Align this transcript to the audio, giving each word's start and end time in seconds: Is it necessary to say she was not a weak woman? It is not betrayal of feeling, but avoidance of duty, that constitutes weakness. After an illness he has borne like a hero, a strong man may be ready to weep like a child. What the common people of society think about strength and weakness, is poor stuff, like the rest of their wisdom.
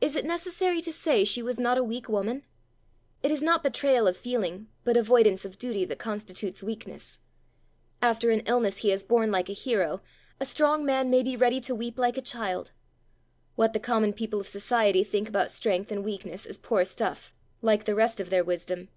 Is 0.00 0.16
it 0.16 0.24
necessary 0.24 0.80
to 0.80 0.90
say 0.90 1.22
she 1.22 1.42
was 1.42 1.60
not 1.60 1.76
a 1.76 1.84
weak 1.84 2.08
woman? 2.08 2.44
It 3.22 3.30
is 3.30 3.42
not 3.42 3.62
betrayal 3.62 4.06
of 4.06 4.16
feeling, 4.16 4.68
but 4.84 4.96
avoidance 4.96 5.44
of 5.44 5.58
duty, 5.58 5.84
that 5.84 5.98
constitutes 5.98 6.62
weakness. 6.62 7.18
After 8.00 8.30
an 8.30 8.40
illness 8.46 8.78
he 8.78 8.88
has 8.88 9.04
borne 9.04 9.30
like 9.30 9.50
a 9.50 9.52
hero, 9.52 10.00
a 10.40 10.46
strong 10.46 10.86
man 10.86 11.10
may 11.10 11.22
be 11.22 11.36
ready 11.36 11.60
to 11.60 11.74
weep 11.74 11.98
like 11.98 12.16
a 12.16 12.22
child. 12.22 12.72
What 13.54 13.74
the 13.74 13.80
common 13.80 14.14
people 14.14 14.40
of 14.40 14.48
society 14.48 15.04
think 15.04 15.28
about 15.28 15.50
strength 15.50 15.92
and 15.92 16.02
weakness, 16.06 16.46
is 16.46 16.56
poor 16.56 16.82
stuff, 16.86 17.34
like 17.60 17.84
the 17.84 17.94
rest 17.94 18.20
of 18.20 18.30
their 18.30 18.44
wisdom. 18.44 18.88